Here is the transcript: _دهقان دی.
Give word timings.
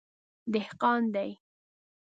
_دهقان 0.53 1.03
دی. 1.15 1.29